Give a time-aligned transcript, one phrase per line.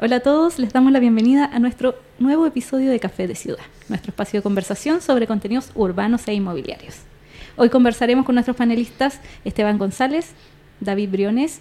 [0.00, 3.64] Hola a todos, les damos la bienvenida a nuestro nuevo episodio de Café de Ciudad,
[3.88, 6.98] nuestro espacio de conversación sobre contenidos urbanos e inmobiliarios.
[7.56, 10.34] Hoy conversaremos con nuestros panelistas Esteban González,
[10.78, 11.58] David Briones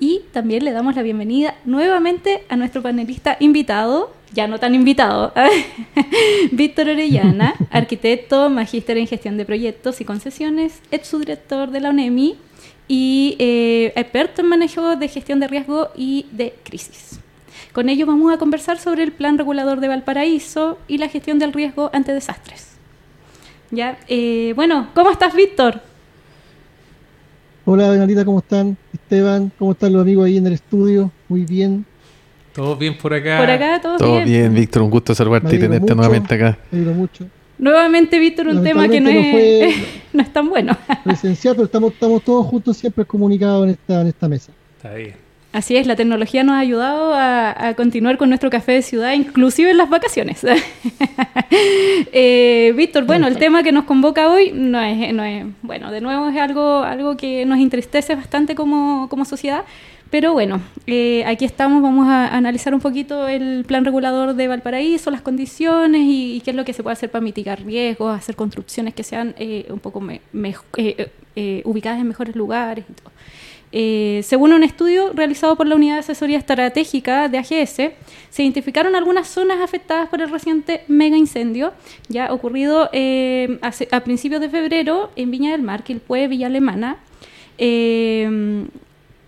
[0.00, 5.34] y también le damos la bienvenida nuevamente a nuestro panelista invitado, ya no tan invitado,
[6.52, 12.38] Víctor Orellana, arquitecto, magíster en gestión de proyectos y concesiones, ex subdirector de la UNEMI
[12.88, 17.20] y eh, experto en manejo de gestión de riesgo y de crisis.
[17.74, 21.52] Con ello vamos a conversar sobre el plan regulador de Valparaíso y la gestión del
[21.52, 22.76] riesgo ante desastres.
[23.72, 25.80] Ya, eh, bueno, ¿cómo estás, Víctor?
[27.64, 28.76] Hola, Benalita, ¿cómo están?
[28.92, 31.10] Esteban, ¿cómo están los amigos ahí en el estudio?
[31.28, 31.84] Muy bien.
[32.52, 33.40] ¿Todo bien por acá?
[33.40, 34.54] Por acá, todo, todo bien.
[34.54, 36.56] Víctor, un gusto saludarte y tenerte nuevamente acá.
[36.70, 37.26] Me mucho.
[37.58, 39.74] Nuevamente, Víctor, un tema que no, es,
[40.12, 40.78] no es tan bueno.
[41.02, 44.52] Presencial, pero estamos, estamos todos juntos siempre comunicados en esta, en esta mesa.
[44.76, 45.24] Está bien.
[45.54, 49.70] Así es, la tecnología nos ha ayudado a, continuar con nuestro café de ciudad, inclusive
[49.70, 50.44] en las vacaciones.
[52.12, 56.00] eh, Víctor, bueno, el tema que nos convoca hoy no es, no es, bueno, de
[56.00, 59.62] nuevo es algo, algo que nos entristece bastante como, como sociedad,
[60.10, 65.12] pero bueno, eh, aquí estamos, vamos a analizar un poquito el plan regulador de Valparaíso,
[65.12, 68.92] las condiciones y, qué es lo que se puede hacer para mitigar riesgos, hacer construcciones
[68.92, 70.02] que sean eh, un poco
[70.76, 73.12] eh, ubicadas en mejores lugares y todo.
[73.76, 77.74] Eh, según un estudio realizado por la Unidad de Asesoría Estratégica de AGS,
[78.30, 81.72] se identificaron algunas zonas afectadas por el reciente mega incendio
[82.08, 83.58] ya ocurrido eh,
[83.90, 86.98] a principios de febrero en Viña del Mar, Quilpué, Villa Alemana.
[87.58, 88.64] Eh,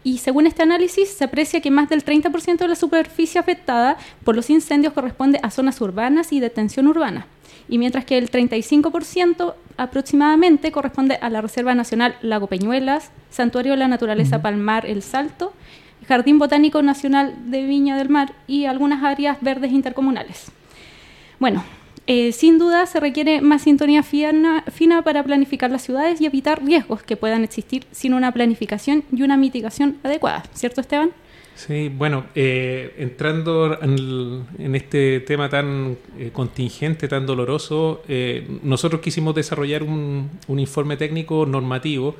[0.06, 4.36] y según este análisis, se aprecia que más del 30% de la superficie afectada por
[4.36, 7.26] los incendios corresponde a zonas urbanas y de tensión urbana
[7.68, 13.78] y mientras que el 35% aproximadamente corresponde a la Reserva Nacional Lago Peñuelas, Santuario de
[13.78, 15.52] la Naturaleza Palmar El Salto,
[16.06, 20.52] Jardín Botánico Nacional de Viña del Mar y algunas áreas verdes intercomunales.
[21.40, 21.64] Bueno,
[22.06, 24.62] eh, sin duda se requiere más sintonía fina,
[25.04, 29.36] para planificar las ciudades y evitar riesgos que puedan existir sin una planificación y una
[29.36, 31.10] mitigación adecuada, ¿cierto Esteban?
[31.56, 39.34] Sí, bueno, eh, entrando en, este tema tan eh, contingente, tan doloroso, eh, nosotros quisimos
[39.34, 42.14] desarrollar un, informe técnico normativo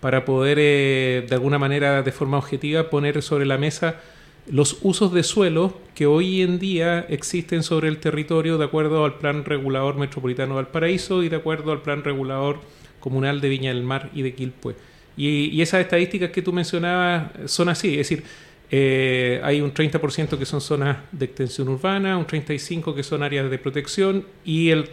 [0.00, 4.00] para poder, de alguna manera, de forma objetiva, poner sobre la mesa
[4.50, 9.18] los usos de suelo que hoy en día existen sobre el territorio de acuerdo al
[9.18, 12.60] Plan Regulador Metropolitano de Valparaíso y de acuerdo al Plan Regulador
[12.98, 14.74] Comunal de Viña del Mar y de Quilpué.
[15.16, 18.24] Y, y esas estadísticas que tú mencionabas son así, es decir,
[18.72, 23.50] eh, hay un 30% que son zonas de extensión urbana, un 35% que son áreas
[23.50, 24.88] de protección y el,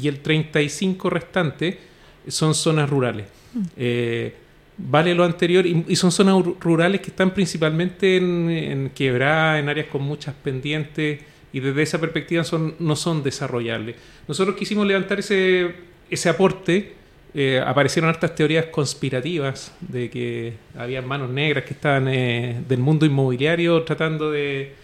[0.00, 1.78] y el 35% restante
[2.26, 3.26] son zonas rurales.
[3.52, 3.62] Mm.
[3.76, 4.34] Eh,
[4.78, 9.88] vale lo anterior y, son zonas rurales que están principalmente en, en quebrada, en áreas
[9.88, 11.20] con muchas pendientes
[11.52, 13.96] y desde esa perspectiva son, no son desarrollables.
[14.26, 15.74] Nosotros quisimos levantar ese,
[16.10, 16.98] ese aporte
[17.34, 23.04] eh, aparecieron hartas teorías conspirativas de que había manos negras que estaban eh, del mundo
[23.04, 24.74] inmobiliario tratando de,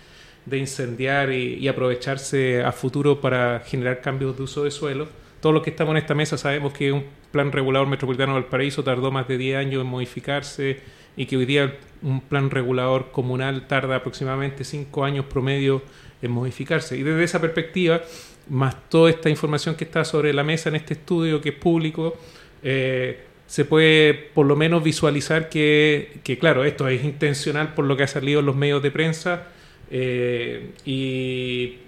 [0.53, 5.09] incendiar y, aprovecharse a futuro para generar cambios de uso de suelo.
[5.41, 8.85] Todos los que estamos en esta mesa sabemos que un plan regulador metropolitano del paraíso
[8.85, 10.79] tardó más de 10 años en modificarse
[11.17, 15.83] y que hoy día un plan regulador comunal tarda aproximadamente 5 años promedio
[16.23, 16.97] en modificarse.
[16.97, 18.03] Y desde esa perspectiva,
[18.49, 22.17] más toda esta información que está sobre la mesa en este estudio que es público,
[22.63, 28.05] eh, se puede por lo menos visualizar que, claro, esto es intencional por lo que
[28.05, 29.49] ha salido en los medios de prensa,
[29.91, 31.79] eh, y,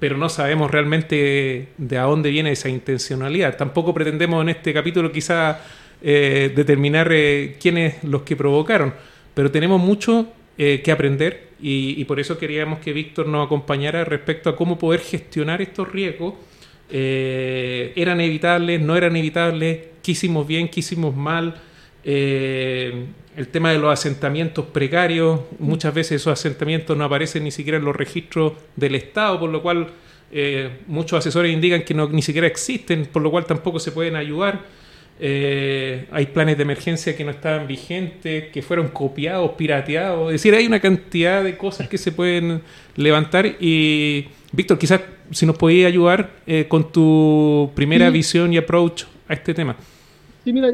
[0.00, 3.56] pero no sabemos realmente de a dónde viene esa intencionalidad.
[3.56, 5.60] Tampoco pretendemos en este capítulo quizá
[6.02, 7.08] eh, determinar
[7.60, 8.92] quiénes los que provocaron,
[9.34, 14.56] pero tenemos mucho que aprender y, por eso queríamos que Víctor nos acompañara respecto a
[14.56, 16.34] cómo poder gestionar estos riesgos.
[16.90, 18.78] ¿Eran evitables?
[18.78, 19.78] ¿No eran evitables?
[20.02, 21.54] qué hicimos bien, qué hicimos mal.
[22.04, 27.78] Eh, el tema de los asentamientos precarios, muchas veces esos asentamientos no aparecen ni siquiera
[27.78, 29.88] en los registros del Estado, por lo cual
[30.32, 34.16] eh, muchos asesores indican que no, ni siquiera existen, por lo cual tampoco se pueden
[34.16, 34.60] ayudar.
[35.22, 40.28] Eh, hay planes de emergencia que no estaban vigentes, que fueron copiados, pirateados.
[40.28, 42.62] Es decir, hay una cantidad de cosas que se pueden
[42.96, 43.46] levantar.
[43.60, 46.30] Y, Víctor, quizás si nos podías ayudar
[46.68, 49.76] con tu primera visión y approach a este tema.
[50.42, 50.72] Sí, mira,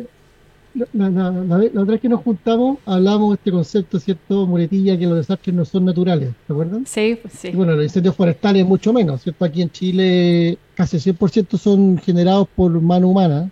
[0.92, 5.54] la, otra vez que nos juntamos hablamos de este concepto, ¿cierto, Muretilla, que los desastres
[5.54, 6.86] no son naturales, ¿te acuerdan?
[6.86, 7.50] Sí, pues sí.
[7.52, 9.44] bueno, los incendios forestales mucho menos, ¿cierto?
[9.44, 13.50] Aquí en Chile casi 100% son generados por mano humana,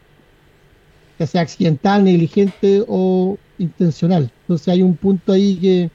[1.18, 4.30] ya sea accidental, negligente o intencional.
[4.42, 5.90] Entonces hay un punto ahí que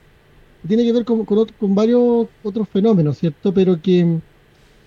[0.68, 3.54] tiene que ver con, con, con varios otros fenómenos, ¿cierto?
[3.54, 4.20] Pero que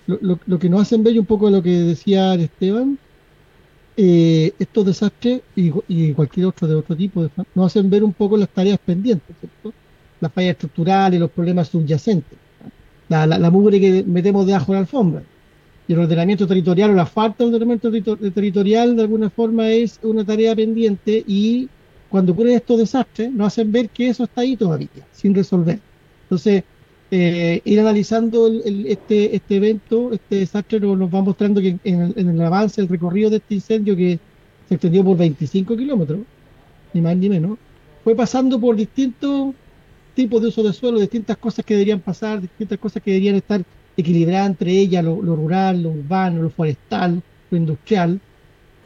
[0.07, 2.99] lo, lo, que nos hacen ver un poco lo que decía Esteban,
[3.95, 8.37] eh, estos desastres y, y, cualquier otro de otro tipo nos hacen ver un poco
[8.37, 9.73] las tareas pendientes, ¿cierto?
[10.19, 12.37] Las fallas estructurales, los problemas subyacentes,
[13.09, 15.23] la, la, la mugre que metemos debajo de la alfombra.
[15.87, 20.23] Y el ordenamiento territorial o la falta de ordenamiento territorial de alguna forma es una
[20.23, 21.67] tarea pendiente y
[22.09, 25.79] cuando ocurren estos desastres nos hacen ver que eso está ahí todavía, sin resolver.
[26.23, 26.63] Entonces,
[27.15, 32.41] eh, ir analizando el, este, este evento, este desastre, nos, va mostrando que en el,
[32.41, 34.17] avance, el recorrido de este incendio que
[34.67, 36.21] se extendió por 25 kilómetros,
[36.91, 37.59] ni más ni menos,
[38.03, 39.53] fue pasando por distintos
[40.15, 43.61] tipos de uso de suelo, distintas cosas que deberían pasar, distintas cosas que deberían estar
[43.95, 47.21] equilibradas entre ellas, lo, lo rural, lo urbano, lo forestal,
[47.51, 48.19] lo industrial.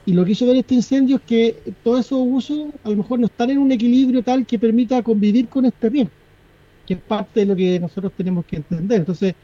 [0.06, 3.20] Y lo que hizo ver este incendio es que todos esos usos a lo mejor
[3.20, 6.10] no están en un equilibrio tal que permita convivir con este bien
[6.88, 9.00] que es parte de lo que nosotros tenemos que entender.
[9.00, 9.36] Entonces,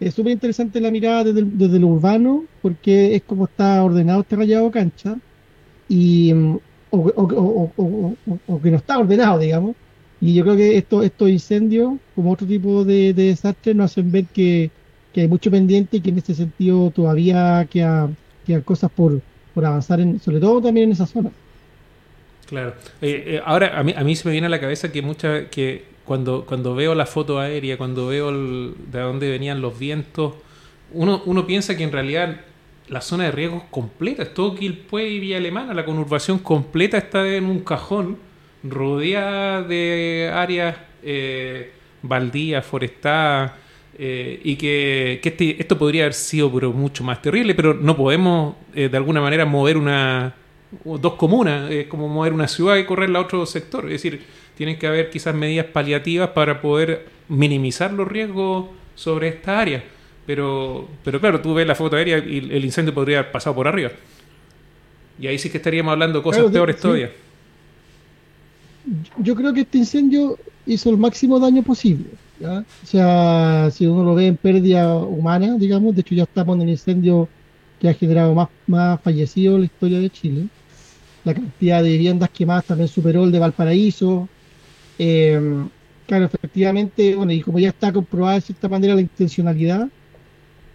[0.00, 4.36] es súper interesante la mirada desde, desde, lo urbano, porque es como está ordenado este
[4.36, 5.16] rayado cancha,
[5.88, 6.58] y, mm,
[6.90, 8.16] o, o, o,
[8.46, 9.76] o, que no está ordenado, digamos.
[10.20, 14.10] Y yo creo que esto, estos incendios, como otro tipo de, de desastres, nos hacen
[14.10, 14.70] ver que,
[15.12, 18.16] que, hay mucho pendiente y que en este sentido todavía quedan
[18.46, 19.20] queda cosas por,
[19.54, 21.30] por avanzar, en, sobre todo también en esa zona.
[22.46, 22.74] Claro.
[23.00, 25.48] Eh, eh, ahora, a mí, a mí se me viene a la cabeza que mucha,
[25.48, 30.34] que cuando, cuando veo la foto aérea, cuando veo de dónde venían los vientos,
[30.90, 32.40] uno, uno piensa que en realidad
[32.88, 36.98] la zona de riesgo es completa, es todo Quilpue y Villa Alemana, la conurbación completa
[36.98, 38.18] está en un cajón,
[38.64, 41.70] rodeada de áreas eh,
[42.02, 43.52] baldías, forestadas,
[43.96, 48.56] eh, y que, este, esto podría haber sido pero mucho más terrible, pero no podemos
[48.74, 50.34] eh, de alguna manera mover una
[50.84, 54.78] dos comunas, es como mover una ciudad y correrla a otro sector, es decir, tienen
[54.78, 59.82] que haber quizás medidas paliativas para poder minimizar los riesgos sobre esta área.
[60.26, 63.66] Pero, pero claro, tú ves la foto aérea y el incendio podría haber pasado por
[63.66, 63.90] arriba.
[65.18, 67.10] Y ahí sí que estaríamos hablando de cosas peores todavía.
[69.16, 70.36] Yo creo que este incendio
[70.66, 72.10] hizo el máximo daño posible.
[72.42, 76.62] O sea, si uno lo ve en pérdida humana, digamos, de hecho ya estamos en
[76.64, 77.30] el incendio
[77.80, 80.46] que ha generado más, más fallecidos en la historia de Chile.
[81.24, 84.28] La cantidad de viviendas quemadas también superó el de Valparaíso,
[85.02, 85.40] eh,
[86.06, 89.88] claro, efectivamente, bueno, y como ya está comprobada de cierta manera la intencionalidad,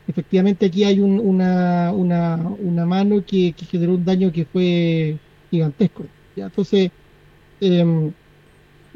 [0.07, 5.19] efectivamente aquí hay un, una, una, una, mano que, generó un daño que fue
[5.51, 6.05] gigantesco.
[6.35, 6.45] ¿ya?
[6.45, 6.89] Entonces,
[7.61, 8.11] eh,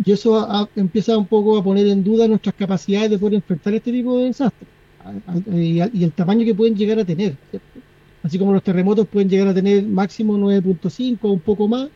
[0.04, 3.92] y eso empieza un poco a poner en duda nuestras capacidades de poder enfrentar este
[3.92, 4.68] tipo de desastres
[5.54, 7.36] y, y, el tamaño que pueden llegar a tener.
[8.24, 11.90] Así como los terremotos pueden llegar a tener máximo 9.5 o un poco más,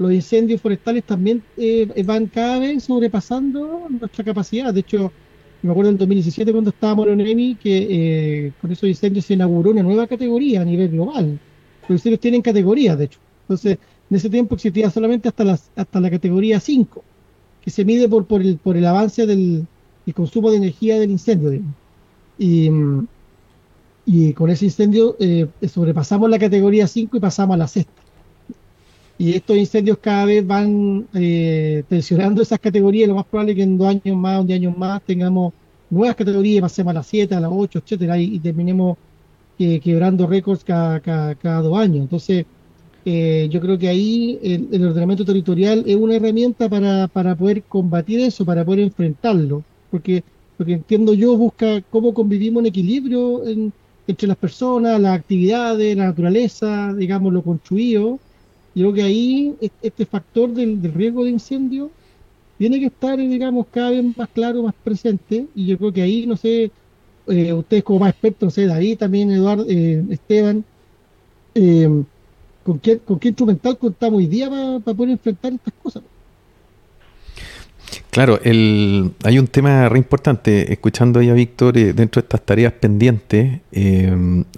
[0.00, 4.72] los incendios forestales también eh, van cada vez sobrepasando nuestra capacidad.
[4.72, 5.12] De hecho,
[5.60, 9.72] me acuerdo en 2017 cuando estábamos en ONEMI que eh, con esos incendios se inauguró
[9.72, 11.38] una nueva categoría a nivel global.
[11.82, 13.18] Los incendios tienen categorías, de hecho.
[13.42, 13.76] Entonces,
[14.08, 17.04] en ese tiempo existía solamente hasta, las, hasta la categoría 5,
[17.60, 19.66] que se mide por, por, el, por el avance del
[20.14, 21.60] consumo de energía del incendio.
[22.38, 22.70] Y,
[24.06, 28.00] y con ese incendio eh, sobrepasamos la categoría 5 y pasamos a la sexta.
[29.20, 33.06] Y estos incendios cada vez van eh, tensionando esas categorías.
[33.06, 35.52] Lo más probable es que en dos años más, un día años más, tengamos
[35.90, 38.96] nuevas categorías, pasemos a las 7, a las 8, etcétera, y, terminemos
[39.58, 41.98] eh, quebrando récords cada, cada, dos años.
[41.98, 42.46] Entonces,
[43.04, 48.20] eh, yo creo que ahí el, ordenamiento territorial es una herramienta para, para poder combatir
[48.20, 49.62] eso, para poder enfrentarlo.
[49.90, 50.24] Porque
[50.56, 53.42] lo que entiendo yo busca cómo convivimos en equilibrio
[54.06, 58.18] entre las personas, las actividades, la naturaleza, digamos, lo construido
[58.74, 61.90] yo creo que ahí este factor del, riesgo de incendio
[62.58, 66.26] tiene que estar, digamos, cada vez más claro, más presente, y yo creo que ahí,
[66.26, 66.70] no sé,
[67.26, 70.64] eh, ustedes como más expertos, no sé, David, también Eduardo, eh, Esteban,
[71.54, 72.02] eh,
[72.62, 76.02] ¿con, qué, ¿con qué instrumental contamos hoy día para poder enfrentar estas cosas?
[78.10, 82.72] Claro, el, hay un tema re importante, escuchando ahí a Víctor, dentro de estas tareas
[82.74, 83.60] pendientes,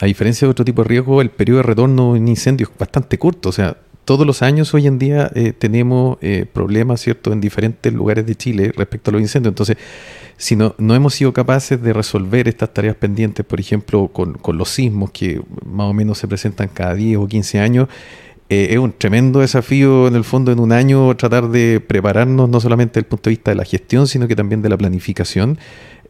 [0.00, 3.18] a diferencia de otro tipo de riesgo, el periodo de retorno en incendios es bastante
[3.18, 7.40] corto, o sea, todos los años hoy en día eh, tenemos eh, problemas, ¿cierto?, en
[7.40, 9.52] diferentes lugares de Chile respecto a los incendios.
[9.52, 9.76] Entonces,
[10.36, 14.58] si no, no hemos sido capaces de resolver estas tareas pendientes, por ejemplo, con, con
[14.58, 17.88] los sismos que más o menos se presentan cada 10 o 15 años,
[18.48, 22.60] eh, es un tremendo desafío en el fondo en un año tratar de prepararnos no
[22.60, 25.58] solamente desde el punto de vista de la gestión, sino que también de la planificación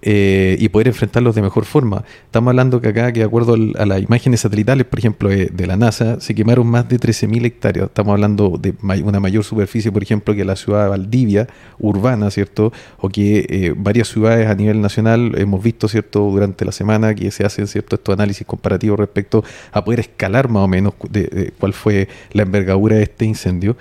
[0.05, 2.05] eh, y poder enfrentarlos de mejor forma.
[2.25, 5.77] Estamos hablando que acá, que de acuerdo a las imágenes satelitales, por ejemplo, de, la
[5.77, 7.87] NASA, se quemaron más de 13.000 hectáreas.
[7.87, 11.47] Estamos hablando de una mayor superficie, por ejemplo, que la ciudad de Valdivia,
[11.79, 12.73] urbana, ¿cierto?
[12.99, 16.21] O que eh, varias ciudades a nivel nacional hemos visto, ¿cierto?
[16.23, 17.95] Durante la semana que se hacen, ¿cierto?
[17.95, 22.97] Estos análisis comparativos respecto a poder escalar más o menos de, cuál fue la envergadura
[22.97, 23.77] de este incendio.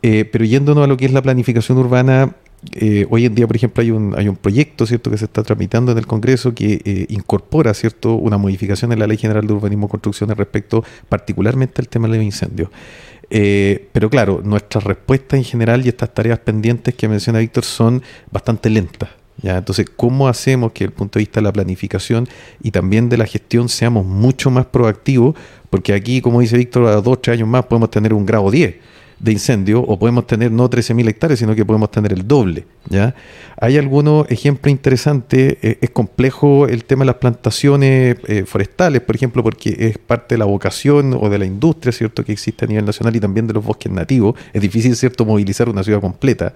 [0.00, 2.36] Eh, pero yéndonos a lo que es la planificación urbana,
[2.72, 5.42] eh, hoy en día, por ejemplo, hay un, hay un proyecto cierto que se está
[5.42, 9.52] tramitando en el Congreso que eh, incorpora cierto una modificación en la Ley General de
[9.52, 12.70] Urbanismo y Construcciones respecto particularmente al tema de los incendios.
[13.30, 18.02] Eh, pero claro, nuestras respuestas en general y estas tareas pendientes que menciona Víctor son
[18.32, 19.10] bastante lentas.
[19.40, 19.58] ¿ya?
[19.58, 22.28] Entonces, ¿cómo hacemos que desde el punto de vista de la planificación
[22.60, 25.36] y también de la gestión seamos mucho más proactivos?
[25.70, 28.50] Porque aquí, como dice Víctor, a dos o tres años más podemos tener un grado
[28.50, 28.87] 10
[29.20, 32.66] de incendio o podemos tener no 13.000 hectáreas, sino que podemos tener el doble.
[32.88, 33.14] ¿ya?
[33.60, 39.16] Hay algunos ejemplos interesantes, eh, es complejo el tema de las plantaciones eh, forestales, por
[39.16, 42.68] ejemplo, porque es parte de la vocación o de la industria cierto que existe a
[42.68, 44.36] nivel nacional y también de los bosques nativos.
[44.52, 46.52] Es difícil cierto movilizar una ciudad completa.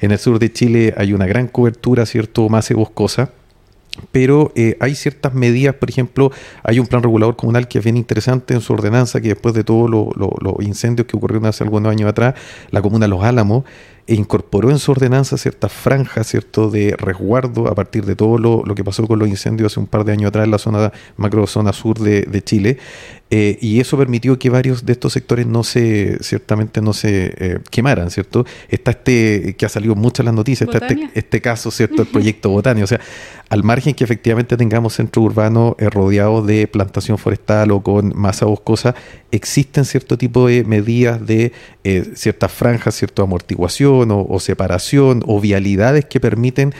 [0.00, 3.30] En el sur de Chile hay una gran cobertura cierto más boscosa
[4.12, 6.30] pero eh, hay ciertas medidas, por ejemplo,
[6.62, 9.64] hay un plan regulador comunal que es bien interesante en su ordenanza, que después de
[9.64, 12.34] todos los incendios que ocurrieron hace algunos años atrás,
[12.70, 13.64] la comuna Los Álamos
[14.06, 18.62] e incorporó en su ordenanza ciertas franjas cierto de resguardo a partir de todo lo,
[18.64, 20.92] lo, que pasó con los incendios hace un par de años atrás en la zona
[21.16, 22.78] macro zona sur de, de Chile.
[23.28, 27.58] Eh, y eso permitió que varios de estos sectores no se ciertamente no se eh,
[27.70, 31.72] quemaran cierto está este que ha salido mucho en las noticias está este, este, caso
[31.72, 33.00] cierto el proyecto Botania o sea
[33.48, 38.46] al margen que efectivamente tengamos centros urbanos eh, rodeados de plantación forestal o con masa
[38.46, 38.94] boscosa
[39.32, 41.50] existen cierto tipo de medidas de
[42.14, 46.72] ciertas franjas cierta amortiguación o, separación o vialidades que permiten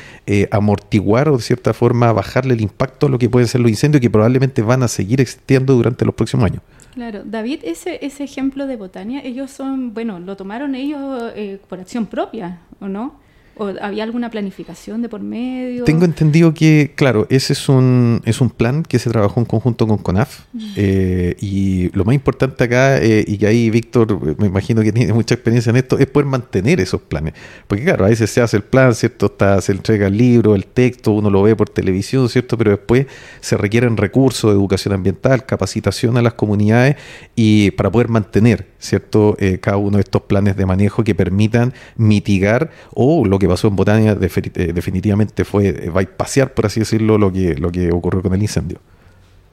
[0.51, 4.01] amortiguar o de cierta forma bajarle el impacto a lo que pueden ser los incendios
[4.01, 6.61] que probablemente van a seguir existiendo durante los próximos año.
[6.95, 11.79] Claro, David, ese, ese ejemplo de Botania, ellos son, bueno, lo tomaron ellos eh, por
[11.79, 13.21] acción propia, ¿o no?
[13.59, 15.85] ¿O había alguna planificación de por medio?
[15.85, 19.87] Tengo entendido que, claro, ese es un, es un plan que se trabajó en conjunto
[19.87, 20.41] con CONAF.
[20.53, 20.73] Mm.
[20.77, 25.11] Eh, y lo más importante acá, eh, y que ahí Víctor, me imagino que tiene
[25.15, 27.33] mucha experiencia en esto, es poder mantener esos planes.
[27.67, 29.27] Porque, claro, a veces se hace el plan, ¿cierto?
[29.27, 32.59] Está, se entrega el libro, el texto, uno lo ve por televisión, ¿cierto?
[32.59, 33.07] Pero después
[33.41, 36.97] se requieren recursos de educación ambiental, capacitación a las comunidades
[37.35, 39.35] y para poder mantener, ¿cierto?
[39.39, 43.69] Eh, cada uno de estos planes de manejo que permitan mitigar o lo que pasó
[43.69, 48.23] en Botania eh, definitivamente fue eh, pasear, por así decirlo, lo que, lo que ocurrió
[48.23, 48.79] con el incendio.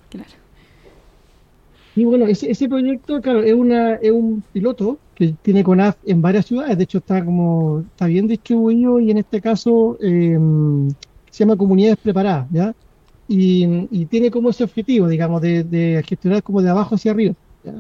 [0.10, 0.30] Claro.
[1.96, 6.48] Y bueno, ese, proyecto, claro, es, una, es un piloto que tiene CONAF en varias
[6.48, 10.90] ciudades, de hecho está como está bien distribuido y en este caso em,
[11.30, 12.74] se llama Comunidades Preparadas, ¿ya?
[13.28, 17.74] Y, tiene como ese objetivo, digamos, de, de gestionar como de abajo hacia arriba, ¿ya?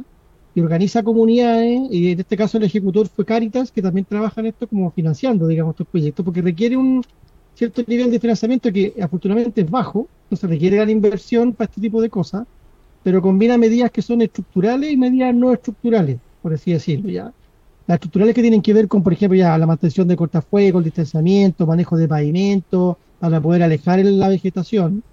[0.55, 4.47] Y organiza comunidades, y en este caso el ejecutor fue Caritas, que también trabaja en
[4.47, 7.03] esto como financiando, digamos, estos proyectos, porque requiere un
[7.55, 12.01] cierto nivel de financiamiento que afortunadamente es bajo, entonces requiere gran inversión para este tipo
[12.01, 12.45] de cosas,
[13.03, 17.31] pero combina medidas que son estructurales y medidas no estructurales, por así decirlo, ya.
[17.85, 20.85] Las estructurales que tienen que ver con, por ejemplo, ya la mantención de cortafuegos, el
[20.85, 25.03] distanciamiento, manejo de pavimento, para poder alejar la vegetación,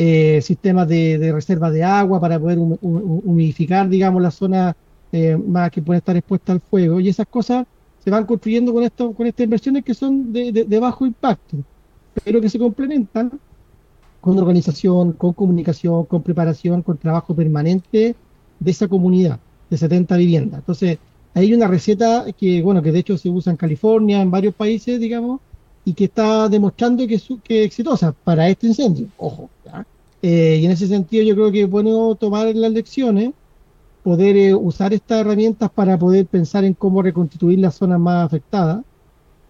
[0.00, 4.76] eh, sistemas de, reserva de agua para poder humidificar, digamos, la zona
[5.10, 7.00] eh, más que puede estar expuesta al fuego.
[7.00, 7.66] Y esas cosas
[7.98, 11.56] se van construyendo con, esto, con estas inversiones que son de, bajo impacto,
[12.22, 13.40] pero que se complementan
[14.20, 18.14] con organización, con comunicación, con preparación, con trabajo permanente
[18.60, 20.60] de esa comunidad de 70 viviendas.
[20.60, 20.98] Entonces,
[21.34, 25.00] hay una receta que, bueno, que de hecho se usa en California, en varios países,
[25.00, 25.40] digamos,
[25.88, 29.06] y que está demostrando que, es exitosa para este incendio.
[29.16, 29.48] Ojo,
[30.20, 33.30] eh, y en ese sentido yo creo que es bueno tomar las lecciones,
[34.02, 38.84] poder eh, usar estas herramientas para poder pensar en cómo reconstituir las zonas más afectadas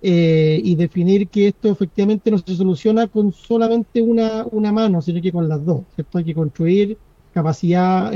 [0.00, 5.20] eh, y definir que esto efectivamente no se soluciona con solamente una, una mano, sino
[5.20, 5.80] que con las dos.
[5.96, 6.18] ¿cierto?
[6.18, 6.98] Hay que construir
[7.34, 8.12] capacidad,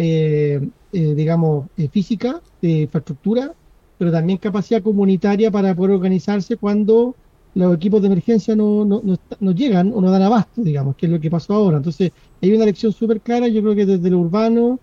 [0.92, 3.52] digamos, física, de infraestructura,
[3.98, 7.16] pero también capacidad comunitaria para poder organizarse cuando
[7.54, 9.02] los equipos de emergencia no, no,
[9.40, 11.76] no, llegan o no dan abasto, digamos, que es lo que pasó ahora.
[11.76, 14.80] Entonces, hay una lección súper clara, yo creo que desde lo urbano,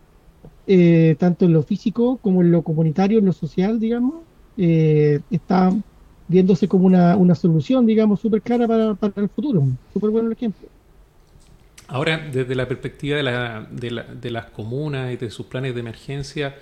[0.68, 4.16] eh, tanto en lo físico como en lo comunitario, en lo social, digamos,
[4.58, 5.74] eh, está
[6.28, 9.64] viéndose como una, una solución, digamos, súper clara para, para, el futuro.
[9.92, 10.68] Súper bueno el ejemplo.
[11.88, 15.74] Ahora, desde la perspectiva de, la, de, la, de las comunas y de sus planes
[15.74, 16.56] de emergencia,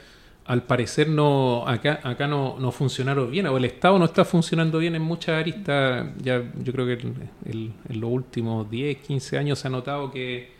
[0.47, 4.79] al parecer no acá acá no, no, funcionaron bien o el Estado no está funcionando
[4.79, 6.07] bien en muchas aristas.
[6.21, 10.51] Ya yo creo que en los últimos 10 15 años se ha notado que,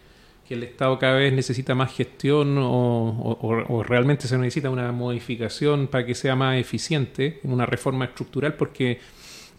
[0.46, 5.88] que el Estado cada vez necesita más gestión o, o, realmente se necesita una modificación
[5.88, 9.00] para que sea más eficiente una reforma estructural porque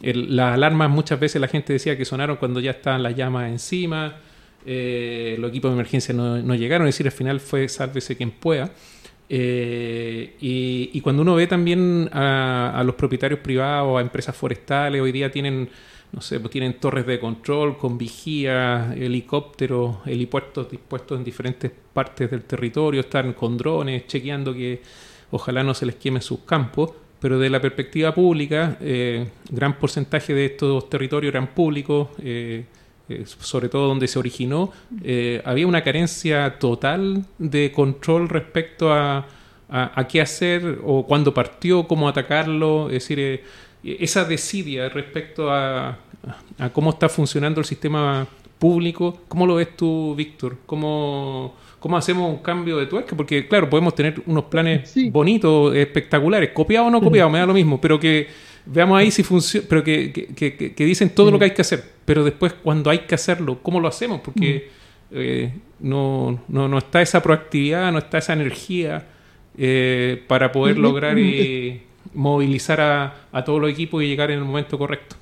[0.03, 4.21] las alarmas muchas veces la gente decía que sonaron cuando ya estaban las llamas encima
[4.67, 8.31] eh, los equipos de emergencia no, no llegaron es decir al final fue sálvese quien
[8.31, 8.71] pueda
[9.29, 15.31] eh, y, cuando uno ve también a, los propietarios privados, a empresas forestales, hoy día
[15.31, 15.69] tienen,
[16.13, 22.31] no sé, pues tienen torres de control con vigía, helicópteros, helipuertos dispuestos en diferentes partes
[22.31, 24.81] del territorio, están con drones chequeando que
[25.31, 26.93] ojalá no se les queme sus campos.
[27.21, 32.11] Pero de la perspectiva pública, eh, gran porcentaje de estos territorios eran públicos.
[32.23, 32.65] Eh,
[33.09, 34.73] eh, sobre todo donde se originó,
[35.03, 39.27] eh, había una carencia total de control respecto a,
[39.71, 43.45] a, qué hacer o cuándo partió, cómo atacarlo, es decir, eh,
[43.83, 45.99] esa desidia respecto a,
[46.59, 48.27] a, cómo está funcionando el sistema
[48.59, 50.59] público, ¿cómo lo ves tú, Víctor?
[50.67, 53.17] ¿Cómo, ¿Cómo hacemos un cambio de tuerca?
[53.17, 57.55] Porque, claro, podemos tener unos planes bonitos, espectaculares, copiados o no copiados, me da lo
[57.55, 58.27] mismo, pero que
[58.67, 61.85] veamos ahí si funciona, pero que, que, que, dicen todo lo que hay que hacer,
[62.05, 64.21] pero después cuando hay que hacerlo, ¿cómo lo hacemos?
[64.21, 64.71] Porque
[65.11, 69.07] eh, no, no, no, está esa proactividad, no está esa energía
[69.57, 71.83] eh, para poder lograr y
[72.15, 75.17] movilizar a, a todos los equipos y llegar en el momento correcto.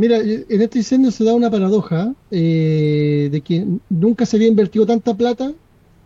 [0.00, 4.86] Mira, en este incendio se da una paradoja eh, de que nunca se había invertido
[4.86, 5.52] tanta plata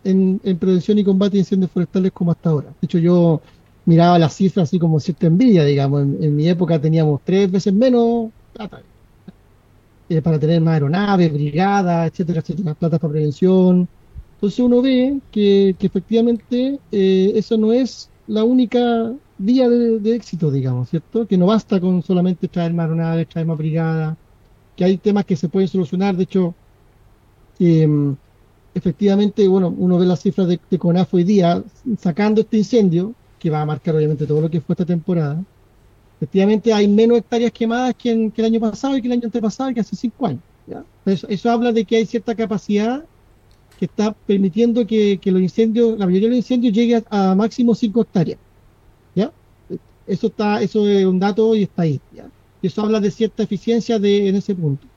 [0.03, 2.67] en, en, prevención y combate de incendios forestales como hasta ahora.
[2.81, 3.41] De hecho, yo
[3.85, 6.01] miraba las cifras así como cierta envidia, digamos.
[6.01, 8.81] En, mi época teníamos tres veces menos plata
[10.09, 13.87] eh, para tener más aeronaves, brigadas, etcétera, etcétera, plata para prevención.
[14.35, 20.89] Entonces uno ve que, efectivamente eh, eso no es la única vía de, éxito, digamos,
[20.89, 21.27] ¿cierto?
[21.27, 24.17] Que no basta con solamente traer más aeronaves, traer más brigadas,
[24.75, 26.15] que hay temas que se pueden solucionar.
[26.15, 26.55] De hecho,
[27.59, 28.15] em,
[28.73, 31.63] efectivamente, bueno, uno ve las cifras de CONAF hoy día,
[31.97, 35.39] sacando este incendio, que va a marcar obviamente todo lo que fue esta temporada,
[36.17, 39.75] efectivamente hay menos hectáreas quemadas que, el año pasado y que el año antepasado y
[39.75, 40.41] que hace cinco años.
[41.05, 43.05] Eso, habla de que hay cierta capacidad
[43.77, 48.01] que está permitiendo que, los incendios, la mayoría de los incendios llegue a, máximo 5
[48.01, 48.39] hectáreas.
[50.07, 52.01] Eso, está, eso es un dato y está ahí.
[52.63, 54.87] Y eso habla de cierta eficiencia de, en ese punto.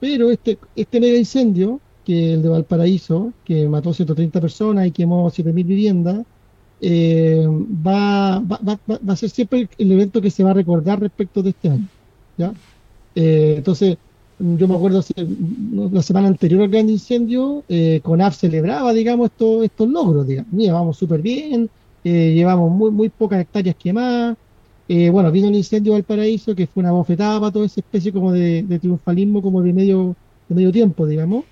[0.00, 5.30] Pero este, este mega incendio, que el de Valparaíso, que mató 130 personas y quemó
[5.30, 6.26] 7.000 viviendas,
[6.80, 7.46] eh,
[7.86, 11.42] va, va, va, va, a ser siempre el evento que se va a recordar respecto
[11.42, 11.86] de este año.
[12.38, 12.52] ¿ya?
[13.14, 13.98] Eh, entonces,
[14.38, 15.02] yo me acuerdo
[15.92, 20.72] la semana anterior al gran incendio, eh, CONAF celebraba, digamos, estos, estos logros, digamos, mira,
[20.72, 21.68] vamos súper bien,
[22.02, 24.36] eh, llevamos muy, muy pocas hectáreas quemadas,
[25.12, 28.32] bueno, vino el incendio del paraíso, que fue una bofetada para toda esa especie como
[28.32, 30.16] de, de, triunfalismo, como de medio,
[30.48, 31.44] de medio tiempo, digamos.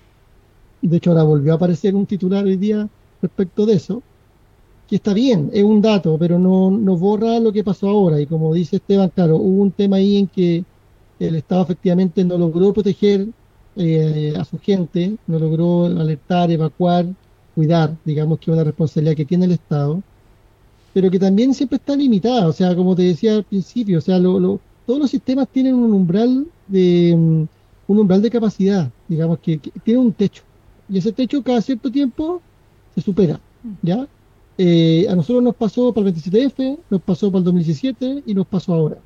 [0.81, 2.89] De hecho, ahora volvió a aparecer un titular hoy día
[3.21, 4.03] respecto de eso
[4.89, 8.19] que está bien, es un dato, pero no, no borra lo que pasó ahora.
[8.19, 10.63] Y como dice Esteban, claro, hubo un tema ahí en que
[11.19, 13.27] el Estado efectivamente no logró proteger
[13.75, 17.05] eh, a su gente, no logró alertar, evacuar,
[17.53, 20.01] cuidar, digamos que es una responsabilidad que tiene el Estado,
[20.91, 22.47] pero que también siempre está limitada.
[22.47, 25.93] O sea, como te decía al principio, o sea, lo, todos los sistemas tienen un
[25.93, 30.43] umbral de un umbral de capacidad, digamos que, que tiene un techo.
[30.89, 32.41] Y ese techo cada cierto tiempo
[32.95, 33.39] se supera,
[33.83, 34.07] ¿ya?
[34.61, 38.45] Eh, a nosotros nos pasó para el 27F, nos pasó para el 2017 y nos
[38.45, 38.97] pasó ahora.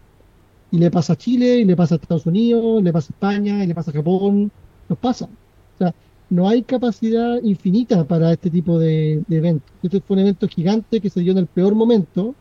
[0.71, 3.63] Y le pasa a Chile, y le pasa a Estados Unidos, le pasa a España,
[3.63, 4.51] y le pasa a Japón,
[4.89, 5.25] nos pasa.
[5.25, 5.93] O sea,
[6.31, 9.71] no hay capacidad infinita para este tipo de, eventos.
[9.83, 12.33] Este fue un evento gigante que se dio en el peor momento,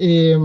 [0.00, 0.36] eh,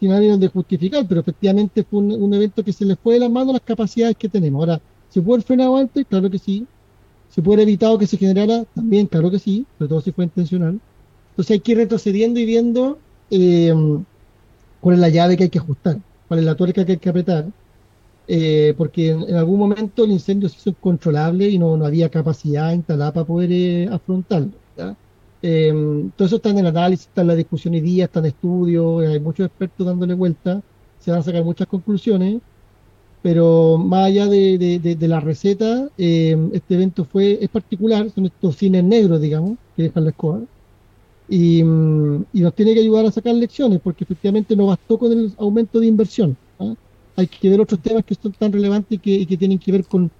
[0.00, 3.30] sin ánimo de justificar, pero efectivamente fue un, evento que se le fue de las
[3.30, 4.58] manos las capacidades que tenemos.
[4.58, 6.04] Ahora, ¿se puede haber frenado antes?
[6.04, 6.66] Claro que sí.
[7.28, 8.64] ¿Se puede haber evitado que se generara?
[8.74, 10.80] También, claro que sí, sobre todo si fue intencional.
[11.32, 12.98] Entonces hay que ir retrocediendo y viendo
[13.30, 13.74] eh,
[14.80, 17.08] cuál es la llave que hay que ajustar, cuál es la tuerca que hay que
[17.08, 17.46] apretar,
[18.28, 22.72] eh, porque en, algún momento el incendio se hizo incontrolable y no, no había capacidad
[22.72, 24.52] instalada para poder eh, afrontarlo.
[25.40, 29.06] todo eso está en el análisis, está en la discusión hoy día, está en estudios,
[29.06, 30.60] hay muchos expertos dándole vuelta,
[31.00, 32.42] se van a sacar muchas conclusiones,
[33.22, 38.84] pero más allá de, de, la receta, este evento fue es particular, son estos cines
[38.84, 40.40] negros, digamos, que dejan la escoba,
[41.28, 45.80] y, nos tiene que ayudar a sacar lecciones, porque efectivamente no bastó con el aumento
[45.80, 46.36] de inversión.
[46.58, 46.74] ¿ah?
[47.16, 50.10] Hay que ver otros temas que son tan relevantes y que, tienen que ver con,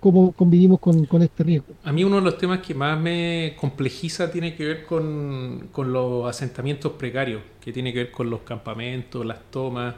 [0.00, 1.74] cómo convivimos con, con, este riesgo.
[1.84, 5.92] A mí uno de los temas que más me complejiza tiene que ver con, con
[5.92, 9.94] los asentamientos precarios, que tiene que ver con los campamentos, las tomas,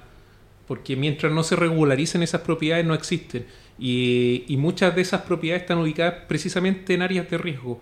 [0.67, 3.47] porque mientras no se regularicen esas propiedades no existen.
[3.79, 7.81] Y, y muchas de esas propiedades están ubicadas precisamente en áreas de riesgo.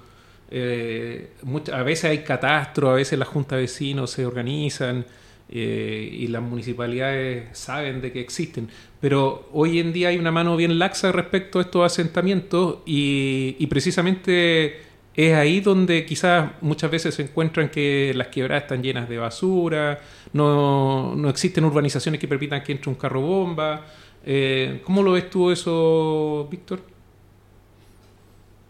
[0.51, 1.31] Eh,
[1.73, 5.05] a veces hay catastro, a veces las juntas de vecinos se organizan
[5.51, 8.69] eh, y las municipalidades saben de que existen.
[9.01, 14.83] Pero hoy en día hay una mano bien laxa respecto a estos asentamientos y, precisamente
[15.15, 19.99] es ahí donde quizás muchas veces se encuentran que las quebradas están llenas de basura,
[20.33, 23.85] no, no existen urbanizaciones que permitan que entre un carro bomba.
[24.25, 26.83] Eh, ¿Cómo lo ves tú eso, Víctor?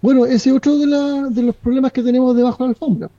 [0.00, 3.10] Bueno, ese es otro de, de los problemas que tenemos debajo de la alfombra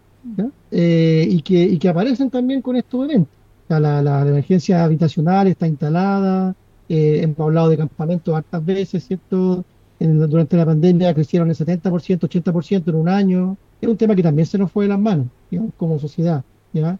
[0.71, 3.33] eh, y, que, aparecen también con estos eventos.
[3.67, 6.55] la, la, emergencia habitacional está instalada,
[6.87, 9.63] eh, hemos hablado de campamentos hartas veces, ¿cierto?
[9.99, 13.57] durante la pandemia crecieron el 70%, 80% en un año.
[13.81, 16.97] Es un tema que también se nos fue de las manos, digamos, como sociedad, ¿ya?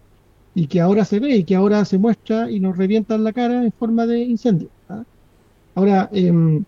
[0.53, 3.63] Y que ahora se ve y que ahora se muestra y nos revientan la cara
[3.63, 4.69] en forma de incendio.
[5.75, 6.61] Ahora, eh,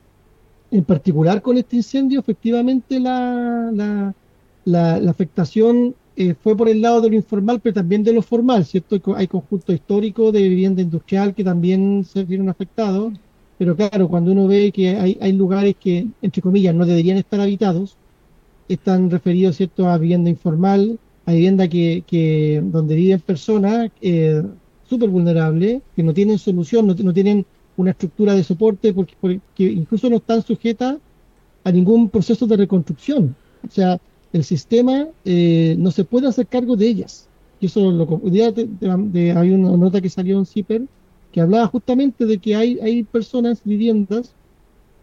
[0.71, 4.13] en particular con este incendio, efectivamente la,
[4.65, 8.65] la, afectación eh, fue por el lado de lo informal, pero también de lo formal,
[8.65, 8.99] ¿cierto?
[9.15, 13.13] Hay conjuntos históricos de vivienda industrial que también se vieron afectados,
[13.57, 17.41] pero claro, cuando uno ve que hay, hay lugares que, entre comillas, no deberían estar
[17.41, 17.97] habitados,
[18.69, 24.41] están referidos, ¿cierto?, a vivienda informal, a vivienda que, que donde viven personas eh,
[24.89, 27.45] súper vulnerables, que no tienen solución, no, no tienen
[27.77, 29.15] una estructura de soporte porque,
[29.57, 30.97] incluso no están sujetas
[31.63, 33.35] a ningún proceso de reconstrucción.
[33.67, 33.99] O sea,
[34.33, 37.27] el sistema eh, no se puede hacer cargo de ellas.
[37.59, 40.83] Y eso lo de, hay una nota que salió en CIPER
[41.31, 44.33] que hablaba justamente de que hay, hay personas, viviendas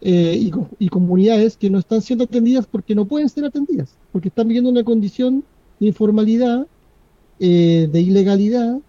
[0.01, 4.47] eh, y, comunidades que no están siendo atendidas porque no pueden ser atendidas, porque están
[4.47, 5.43] viviendo una condición
[5.79, 6.67] de informalidad,
[7.39, 8.79] eh, de ilegalidad,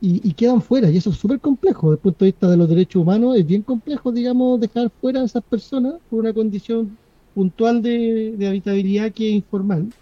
[0.00, 0.90] y, quedan fuera.
[0.90, 3.36] Y eso es súper complejo desde el punto de vista de los derechos humanos.
[3.36, 6.96] Es bien complejo, digamos, dejar fuera a esas personas por una condición
[7.34, 9.92] puntual de, habitabilidad que es informal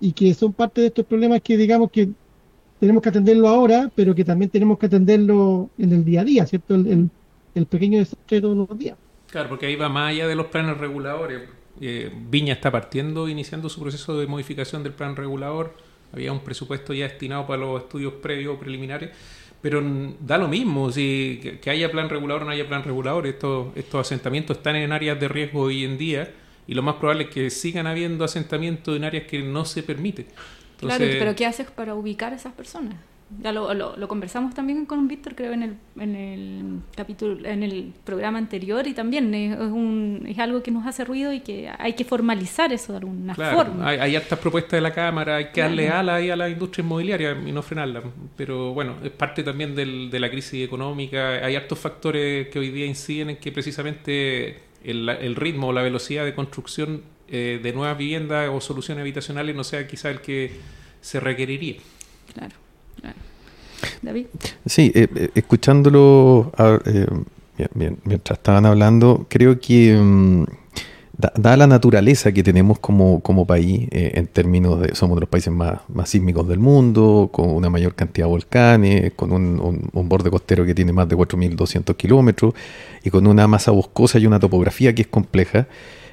[0.00, 2.08] y que son parte de estos problemas que, digamos, que
[2.80, 6.46] tenemos que atenderlo ahora, pero que también tenemos que atenderlo en el día a día,
[6.46, 6.74] ¿cierto?
[6.74, 7.10] El,
[7.54, 8.96] el, pequeño desastre de todos los días.
[9.30, 11.42] Claro, porque ahí va más allá de los planes reguladores.
[11.80, 15.74] Eh, Viña está partiendo, iniciando su proceso de modificación del plan regulador
[16.12, 19.10] había un presupuesto ya destinado para los estudios previos preliminares,
[19.60, 19.82] pero
[20.20, 24.06] da lo mismo, si que, haya plan regulador o no haya plan regulador, estos, estos
[24.06, 26.32] asentamientos están en áreas de riesgo hoy en día
[26.66, 30.26] y lo más probable es que sigan habiendo asentamientos en áreas que no se permite.
[30.78, 32.96] claro, pero ¿qué haces para ubicar a esas personas?
[33.42, 37.92] Ya lo, lo, conversamos también con Víctor, creo, en el, en el capítulo, en el
[38.04, 41.94] programa anterior, y también es, un, es algo que nos hace ruido y que hay
[41.94, 43.88] que formalizar eso de alguna forma.
[43.88, 46.84] Hay, hay hartas propuestas de la Cámara, hay que darle ala ahí a la industria
[46.84, 48.02] inmobiliaria y no frenarla.
[48.36, 51.44] Pero bueno, es parte también del, de la crisis económica.
[51.44, 55.82] Hay hartos factores que hoy día inciden en que precisamente el, el ritmo o la
[55.82, 60.52] velocidad de construcción eh, de nuevas viviendas o soluciones habitacionales no sea quizá el que
[61.00, 61.78] se requeriría.
[62.32, 62.54] Claro.
[64.02, 64.26] David.
[64.64, 66.52] Sí, eh, eh, escuchándolo
[66.84, 67.06] eh,
[67.74, 70.44] mientras estaban hablando, creo que mm,
[71.16, 75.52] da, la naturaleza que tenemos como, como país, en términos de somos de los países
[75.52, 80.64] más, más sísmicos del mundo, con una mayor cantidad de volcanes, con un, borde costero
[80.64, 82.54] que tiene más de 4.200 kilómetros
[83.02, 85.66] y con una masa boscosa y una topografía que es compleja.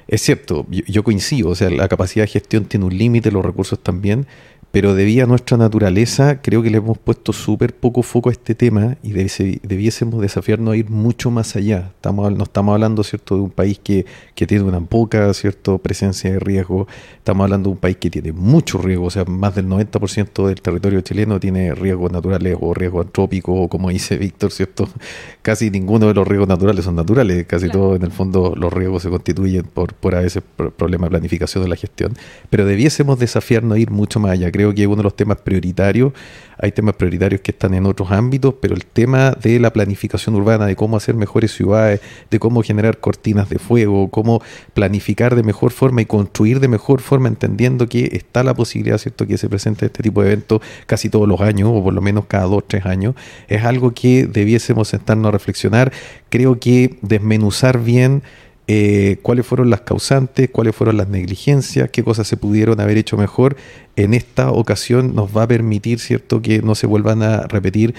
[0.06, 3.78] Es cierto, yo, coincido, o sea, la capacidad de gestión tiene un límite, los recursos
[3.78, 4.26] también,
[4.74, 8.56] pero debido a nuestra naturaleza, creo que le hemos puesto súper poco foco a este
[8.56, 11.92] tema y debiésemos desafiarnos a ir mucho más allá.
[11.94, 16.32] Estamos, no estamos hablando, ¿cierto?, de un país que, que, tiene una poca, ¿cierto?, presencia
[16.32, 16.88] de riesgo.
[17.18, 20.60] Estamos hablando de un país que tiene mucho riesgo, o sea, más del 90% del
[20.60, 24.88] territorio chileno tiene riesgos naturales o riesgos antrópicos, o como dice Víctor, ¿cierto?
[25.42, 29.04] Casi ninguno de los riesgos naturales son naturales, casi todos, en el fondo, los riesgos
[29.04, 30.42] se constituyen por, por a veces
[30.76, 32.14] problemas de planificación de la gestión.
[32.50, 34.50] Pero debiésemos desafiarnos a ir mucho más allá.
[34.50, 36.12] Creo creo que es uno de los temas prioritarios.
[36.56, 40.66] Hay temas prioritarios que están en otros ámbitos, pero el tema de la planificación urbana,
[40.66, 42.00] de cómo hacer mejores ciudades,
[42.30, 44.40] de cómo generar cortinas de fuego, cómo
[44.72, 49.26] planificar de mejor forma y construir de mejor forma, entendiendo que está la posibilidad, ¿cierto?,
[49.26, 52.26] que se presente este tipo de eventos casi todos los años, o por lo menos
[52.26, 53.14] cada dos, tres años,
[53.48, 55.92] es algo que debiésemos sentarnos a reflexionar.
[56.30, 58.22] Creo que desmenuzar bien
[58.66, 63.16] eh, cuáles fueron las causantes, cuáles fueron las negligencias, qué cosas se pudieron haber hecho
[63.16, 63.56] mejor.
[63.96, 67.94] En esta ocasión nos va a permitir, ¿cierto?, que no se vuelvan a repetir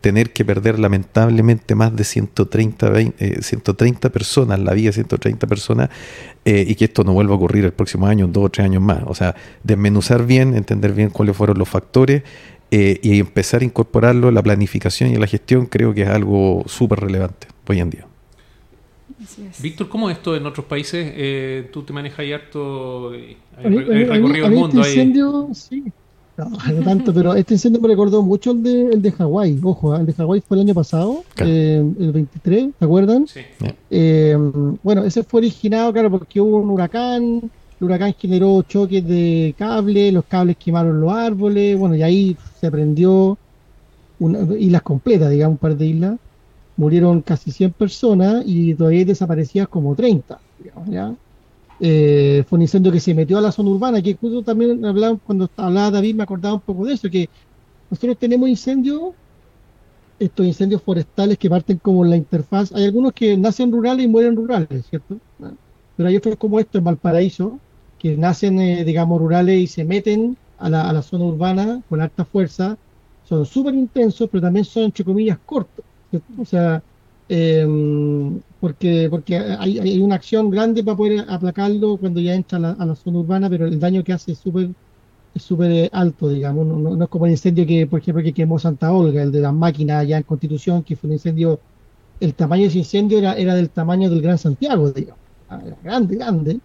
[0.00, 2.92] tener que perder lamentablemente más de 130,
[3.40, 5.90] 130 eh, personas, la vida de 130 personas,
[6.44, 8.82] eh, y que esto no vuelva a ocurrir el próximo año, dos o tres años
[8.82, 9.02] más.
[9.06, 12.22] O sea, desmenuzar bien, entender bien cuáles fueron los factores
[12.70, 16.08] eh, y empezar a incorporarlo en la planificación y en la gestión, creo que es
[16.08, 18.09] algo súper relevante hoy en día.
[19.60, 21.70] Víctor, ¿cómo es esto en otros países?
[21.70, 24.80] tú te manejas ahí harto, hay, recorrido el mundo.
[24.80, 25.84] Este incendio, sí,
[26.48, 29.60] no, tanto, pero este incendio me recordó mucho el de, el de Hawái.
[29.62, 30.00] Ojo, ¿eh?
[30.00, 33.26] el de Hawái fue el año pasado, eh, el 23, ¿te acuerdan?
[33.26, 33.40] Sí.
[33.90, 34.36] Eh,
[34.82, 37.50] bueno, ese fue originado, claro, porque hubo un huracán.
[37.80, 42.70] El huracán generó choques de cables, los cables quemaron los árboles, bueno, y ahí se
[42.70, 43.38] prendió
[44.18, 46.18] una, islas completas, digamos, un par de islas.
[46.80, 51.14] Murieron casi 100 personas y todavía desaparecían como 30, digamos, ¿ya?
[51.78, 55.18] Eh, fue un incendio que se metió a la zona urbana, que justo también hablaba,
[55.18, 57.28] cuando hablaba David me acordaba un poco de eso, que
[57.90, 59.14] nosotros tenemos incendios,
[60.18, 64.36] estos incendios forestales que parten como la interfaz, hay algunos que nacen rurales y mueren
[64.36, 65.18] rurales, ¿cierto?
[65.96, 67.62] Pero hay otros como esto en Valparaíso,
[67.98, 72.00] que nacen, eh, digamos, rurales y se meten a la, a la zona urbana con
[72.00, 72.78] alta fuerza,
[73.22, 75.84] son súper intensos, pero también son, entre comillas, cortos,
[76.38, 76.82] O sea,
[77.28, 77.64] eh,
[78.60, 82.94] porque, porque hay, hay, una acción grande para poder aplacarlo cuando ya entra a la,
[82.96, 84.70] zona urbana, pero el daño que hace es súper
[85.32, 88.58] es súper alto, digamos, no, no, es como el incendio que, por ejemplo, que quemó
[88.58, 91.60] Santa Olga, el de las máquinas allá en Constitución, que fue un incendio,
[92.18, 95.76] el tamaño de ese incendio era, era del tamaño del Gran Santiago, digamos, ah, era
[95.84, 96.60] grande, grande,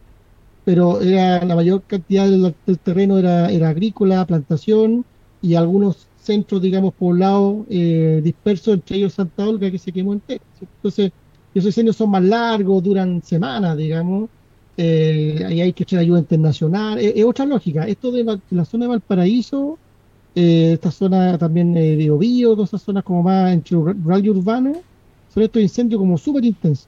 [0.63, 5.05] pero era la mayor cantidad del, terreno era, era agrícola, plantación
[5.43, 10.43] y algunos centros, digamos, poblados eh, dispersos, entre ellos Santa Olga, que se quemó entero.
[10.59, 11.11] Entonces,
[11.53, 14.29] esos incendios son más largos, duran semanas, digamos,
[14.77, 17.87] eh, ahí hay que echar ayuda internacional, es, otra lógica.
[17.87, 19.77] Esto de, la zona de Valparaíso,
[20.35, 24.73] eh, esta zona también de Ovío, todas esas zonas como más entre rural y urbano,
[25.33, 26.87] son estos incendios como súper intensos.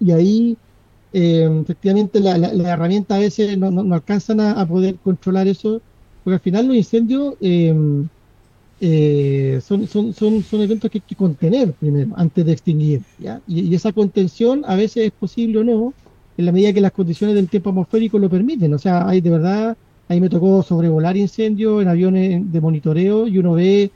[0.00, 0.56] Y ahí,
[1.12, 2.36] eh, efectivamente, la,
[2.72, 5.80] herramienta a veces no, alcanzan a, poder controlar eso,
[6.24, 7.74] porque al final los incendios eh,
[8.82, 13.02] son, son, son, son, eventos que hay que contener primero, antes de extinguir.
[13.46, 15.94] Y, esa contención a veces es posible o no,
[16.36, 18.74] en la medida que las condiciones del tiempo atmosférico lo permiten.
[18.74, 19.76] O sea, hay de verdad,
[20.08, 23.92] ahí me tocó sobrevolar incendios en aviones de monitoreo y uno ve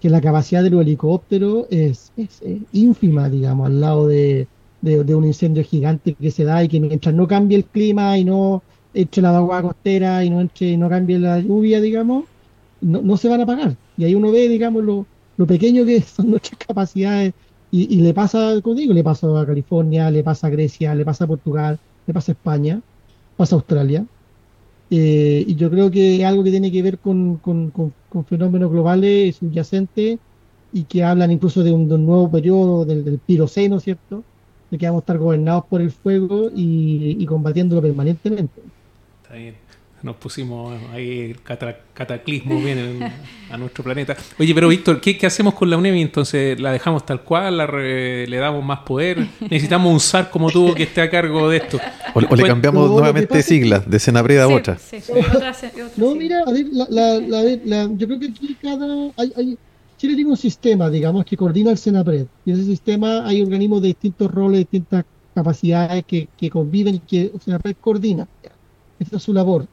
[0.00, 2.42] que la capacidad de los helicópteros es, es,
[2.72, 4.46] ínfima, digamos, al lado de,
[4.80, 8.24] de, un incendio gigante que se da y que mientras no cambie el clima y
[8.24, 8.62] no
[8.94, 12.24] eche la agua costera y no, entre, no cambie la lluvia, digamos,
[12.82, 13.76] no, no se van a apagar.
[13.96, 15.06] Y ahí uno ve, digamos, lo,
[15.46, 17.32] pequeño que son nuestras capacidades.
[17.70, 21.24] Y, le pasa, como digo, le pasa a California, le pasa a Grecia, le pasa
[21.24, 22.82] a Portugal, le pasa a España,
[23.34, 24.04] pasa a Australia.
[24.90, 27.72] Eh, y yo creo que es algo que tiene que ver con, con,
[28.28, 30.18] fenómenos globales subyacentes
[30.70, 34.22] y que hablan incluso de un, nuevo periodo del, del, piroceno, ¿cierto?
[34.70, 38.60] De que vamos a estar gobernados por el fuego y, y combatiéndolo permanentemente.
[39.22, 39.61] Está bien
[40.02, 41.34] nos pusimos ahí
[41.94, 43.12] cataclismo bien
[43.50, 44.16] a nuestro planeta.
[44.38, 46.02] Oye, pero Víctor, ¿qué, hacemos con la UNEMI?
[46.02, 47.58] Entonces, ¿la dejamos tal cual?
[47.58, 49.26] La ¿Le damos más poder?
[49.40, 51.78] ¿Necesitamos un SAR como tú que esté a cargo de esto?
[52.14, 54.78] ¿O, le cambiamos nuevamente siglas de Senabreda a otra?
[54.78, 54.98] Sí,
[55.96, 58.86] no, mira, a ver, la, yo creo que aquí cada...
[59.16, 59.56] Hay,
[59.98, 62.26] Chile tiene un sistema, digamos, que coordina el Senapred.
[62.44, 66.98] Y en ese sistema hay organismos de distintos roles, distintas capacidades que, que conviven y
[66.98, 68.26] que el Senapred coordina.
[68.98, 69.66] Esta es su labor.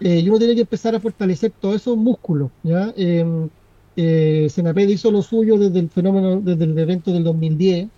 [0.00, 2.50] Eh, y uno tiene que empezar a fortalecer todos esos músculos.
[2.62, 2.92] ¿ya?
[2.96, 3.48] Eh,
[3.96, 4.48] eh
[4.88, 7.88] hizo lo suyo desde el fenómeno, desde el evento del 2010,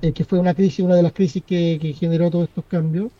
[0.00, 3.10] eh, que fue una crisis, una de las crisis que, generó todos estos cambios.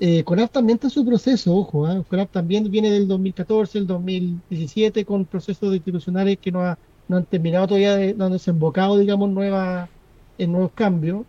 [0.00, 2.02] Eh, CONAF también está en su proceso, ojo, ¿eh?
[2.08, 6.76] CONAF también viene del 2014, el 2017, con procesos institucionales que no,
[7.08, 9.88] no han terminado todavía, de, no han desembocado, digamos, nuevas,
[10.36, 11.24] en nuevos cambios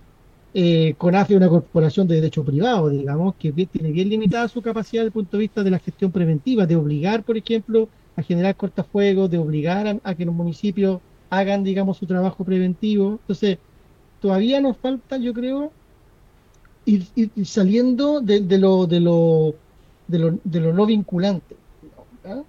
[0.57, 5.01] eh, CONAF es una corporación de derecho privado, digamos, que tiene bien limitada su capacidad
[5.01, 8.55] desde el punto de vista de la gestión preventiva, de obligar, por ejemplo, a generar
[8.55, 13.19] cortafuegos, de obligar a, que los municipios hagan, digamos, su trabajo preventivo.
[13.19, 13.57] Entonces,
[14.21, 15.73] todavía nos falta, yo creo,
[16.85, 17.05] ir,
[17.43, 19.55] saliendo de, lo, de, lo,
[20.07, 21.57] de, lo, de lo no vinculante.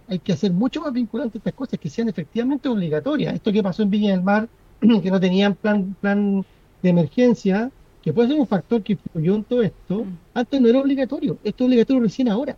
[0.07, 3.35] Hay que hacer mucho más vinculante estas cosas, que sean efectivamente obligatorias.
[3.35, 4.49] Esto que pasó en Viña del Mar,
[5.03, 6.47] que no tenían plan, plan
[6.85, 7.73] de emergencia,
[8.07, 10.19] que puede ser un factor que influyó en todo esto, mm.
[10.33, 12.57] antes no era obligatorio, esto es obligatorio recién ahora.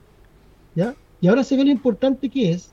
[0.74, 0.94] ¿ya?
[1.22, 2.70] Y ahora se ve lo importante que es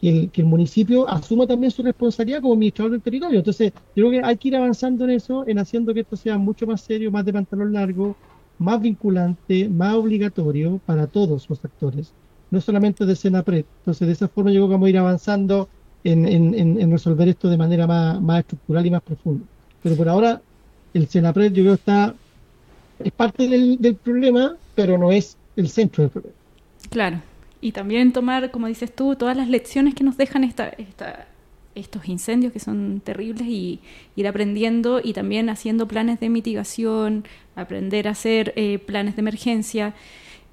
[0.00, 3.40] que el, que el municipio asuma también su responsabilidad como administrador del territorio.
[3.40, 6.38] Entonces, yo creo que hay que ir avanzando en eso, en haciendo que esto sea
[6.38, 8.14] mucho más serio, más de pantalón largo,
[8.60, 12.12] más vinculante, más obligatorio para todos los actores,
[12.52, 13.64] no solamente de Senapred.
[13.80, 15.68] Entonces, de esa forma yo creo que vamos a ir avanzando
[16.04, 19.44] en, en, en resolver esto de manera más, más estructural y más profunda.
[19.82, 20.40] Pero por ahora,
[20.94, 22.14] el Senapred yo creo está
[23.04, 26.34] es parte del, del problema, pero no es el centro del problema.
[26.90, 27.22] Claro.
[27.60, 31.26] Y también tomar, como dices tú, todas las lecciones que nos dejan esta, esta,
[31.74, 33.80] estos incendios que son terribles y
[34.14, 37.24] ir aprendiendo y también haciendo planes de mitigación,
[37.56, 39.94] aprender a hacer eh, planes de emergencia.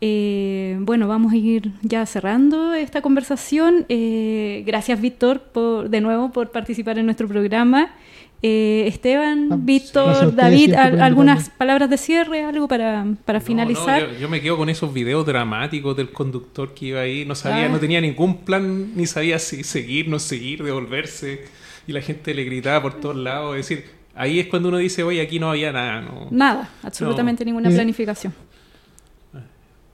[0.02, 3.86] Eh, bueno, vamos a ir ya cerrando esta conversación.
[3.88, 7.93] Eh, gracias, Víctor, por, de nuevo por participar en nuestro programa.
[8.41, 14.04] Eh, Esteban, Ah, Víctor, David, al- algunas palabras de cierre, algo para, para No, finalizar.
[14.04, 17.26] no, yo, yo me quedo con esos videos dramáticos del conductor que iba ahí.
[17.26, 17.69] No sabía, Ah.
[17.69, 21.45] no tenía ningún plan, ni sabía si seguir, no seguir, devolverse.
[21.88, 23.58] Y la gente le gritaba por todos lados.
[23.58, 26.02] Es decir, ahí es cuando uno dice, oye, aquí no había nada.
[26.02, 26.28] ¿no?
[26.30, 28.34] Nada, absolutamente ninguna planificación.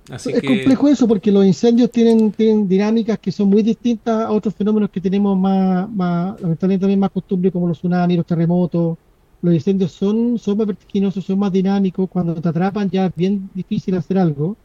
[0.10, 4.26] Así es que, complejo eso porque los incendios tienen, tienen dinámicas que son muy distintas
[4.26, 8.26] a otros fenómenos que tenemos más, más lamentablemente también más costumbre como los tsunamis, los
[8.26, 8.98] terremotos.
[9.42, 12.10] Los incendios son, son más vertiginosos, son más dinámicos.
[12.10, 14.56] Cuando te atrapan ya es bien difícil hacer algo.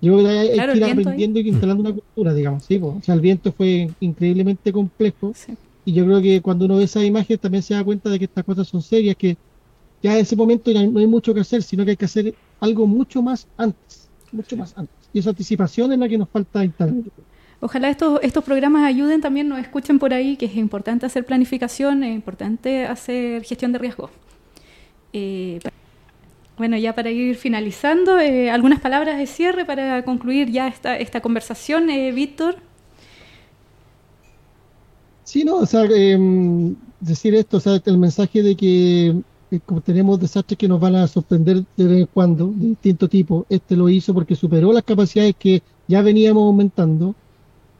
[0.00, 0.90] Yo creo que hay, que ir ahí.
[0.92, 2.64] aprendiendo y instalando una cultura, digamos.
[2.64, 2.78] Sí.
[2.82, 5.32] O sea, el viento fue increíblemente complejo.
[5.34, 5.54] Sí.
[5.84, 8.26] Y yo creo que cuando uno ve esa imagen también se da cuenta de que
[8.26, 9.36] estas cosas son serias, que
[10.02, 12.34] ya en ese momento ya no hay mucho que hacer, sino que hay que hacer
[12.60, 14.94] algo mucho más antes, mucho más antes.
[15.12, 16.94] Y esa anticipación es la que nos falta instalar.
[17.60, 22.02] Ojalá estos, estos programas ayuden, también nos escuchen por ahí, que es importante hacer planificación,
[22.02, 24.10] es importante hacer gestión de riesgo.
[25.12, 25.60] Eh,
[26.56, 31.20] bueno, ya para ir finalizando, eh, algunas palabras de cierre para concluir ya esta, esta
[31.20, 32.56] conversación, eh, Víctor.
[35.24, 39.14] Sí, no, o sea, em, decir esto, o sea, el mensaje de que
[39.58, 43.46] como tenemos desastres que nos van a sorprender de vez en cuando, de distinto tipo,
[43.48, 47.14] este lo hizo porque superó las capacidades que ya veníamos aumentando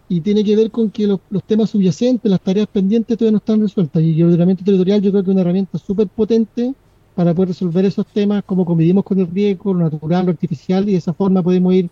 [0.09, 3.39] y tiene que ver con que los, los temas subyacentes, las tareas pendientes todavía no
[3.39, 6.75] están resueltas y el ordenamiento territorial yo creo que es una herramienta súper potente
[7.15, 10.93] para poder resolver esos temas, como convivimos con el riesgo, lo natural, lo artificial y
[10.93, 11.89] de esa forma podemos ir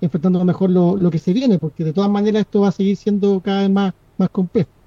[0.00, 2.96] enfrentando mejor lo, lo que se viene, porque de todas maneras esto va a seguir
[2.96, 4.81] siendo cada vez más, más complejo.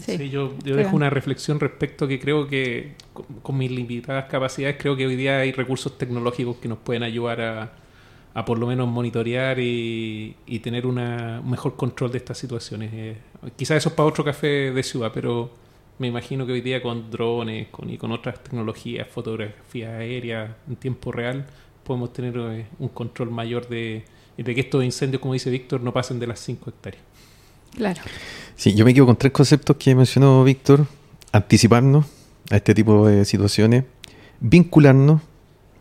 [0.00, 0.16] Sí.
[0.16, 4.96] Sí, yo, dejo una reflexión respecto que creo que con, con mis limitadas capacidades, creo
[4.96, 7.72] que hoy día hay recursos tecnológicos que nos pueden ayudar a,
[8.34, 12.90] a por lo menos monitorear y, y tener una, un mejor control de estas situaciones.
[12.92, 13.16] Eh,
[13.56, 15.50] quizás eso es para otro café de ciudad, pero
[15.98, 20.76] me imagino que hoy día con drones con, y con otras tecnologías, fotografía aérea en
[20.76, 21.46] tiempo real,
[21.84, 24.04] podemos tener eh, un control mayor de,
[24.36, 27.02] de que estos incendios, como dice Víctor, no pasen de las 5 hectáreas.
[27.76, 28.00] Claro.
[28.56, 30.86] Sí, yo me quedo con tres conceptos que mencionó Víctor.
[31.32, 32.06] Anticiparnos
[32.50, 33.84] a este tipo de situaciones.
[34.40, 35.22] Vincularnos,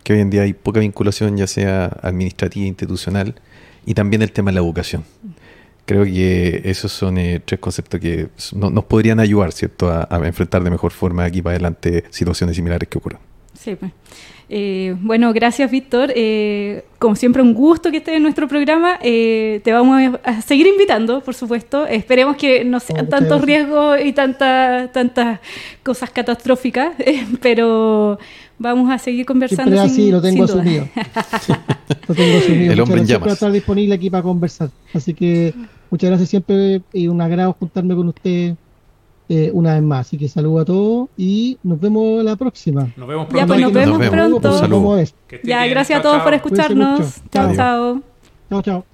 [0.03, 3.35] que hoy en día hay poca vinculación, ya sea administrativa, institucional,
[3.85, 5.03] y también el tema de la educación.
[5.85, 10.27] Creo que esos son eh, tres conceptos que no- nos podrían ayudar, ¿cierto?, a, a
[10.27, 13.19] enfrentar de mejor forma aquí para adelante situaciones similares que ocurran.
[13.53, 13.91] Sí, pues.
[14.53, 16.11] Eh, bueno, gracias Víctor.
[16.13, 18.99] Eh, como siempre, un gusto que estés en nuestro programa.
[19.01, 21.87] Eh, te vamos a, seguir invitando, por supuesto.
[21.87, 23.45] Esperemos que no sean muchas tantos gracias.
[23.45, 25.39] riesgos y tantas tantas
[25.83, 28.19] cosas catastróficas, eh, pero
[28.59, 29.71] vamos a seguir conversando.
[29.71, 30.87] Siempre sin- así, lo tengo asumido.
[32.07, 32.73] Lo tengo asumido.
[32.73, 33.33] El hombre en llamas.
[33.33, 34.69] estar disponible aquí para conversar.
[34.93, 35.53] Así que
[35.89, 38.55] muchas gracias siempre y un agrado juntarme con usted
[39.33, 40.07] eh, una vez más.
[40.07, 42.89] Así que saludo a todos y nos vemos la próxima.
[42.97, 43.47] Nos vemos Ya, pronto.
[43.47, 43.81] pues, nos Víctor.
[43.85, 44.29] vemos Nos vemos.
[44.41, 44.41] pronto.
[45.43, 45.69] Ya, bien.
[45.71, 47.21] gracias a Chao, todos por escucharnos.
[47.31, 47.55] Chao.
[47.55, 48.01] chao.
[48.49, 48.90] Chao, chao.